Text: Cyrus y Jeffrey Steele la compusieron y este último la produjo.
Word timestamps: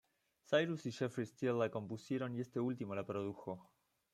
Cyrus 0.49 0.87
y 0.87 0.91
Jeffrey 0.91 1.27
Steele 1.27 1.59
la 1.59 1.69
compusieron 1.69 2.33
y 2.33 2.41
este 2.41 2.59
último 2.59 2.95
la 2.95 3.05
produjo. 3.05 3.71